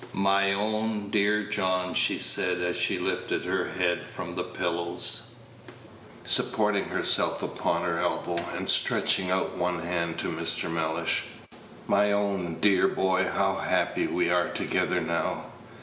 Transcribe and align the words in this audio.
"My 0.13 0.51
own 0.51 1.11
dear 1.11 1.43
John," 1.43 1.93
she 1.93 2.17
said, 2.17 2.59
as 2.59 2.75
she 2.75 2.97
lifted 2.97 3.45
her 3.45 3.69
head 3.73 4.03
from 4.03 4.33
the 4.33 4.41
pillows, 4.43 5.25
supporting 6.25 6.85
herself 6.85 7.43
upon 7.43 7.83
her 7.83 7.99
elbow, 7.99 8.37
and 8.57 8.67
stretching 8.67 9.29
out 9.29 9.57
one 9.57 9.81
hand 9.83 10.17
to 10.17 10.27
Mr. 10.29 10.71
Mellish, 10.71 11.25
"my 11.85 12.11
own 12.11 12.55
dear 12.59 12.87
boy, 12.87 13.25
how 13.31 13.57
happy 13.57 14.07
we 14.07 14.31
are 14.31 14.49
together 14.49 15.01
now! 15.01 15.43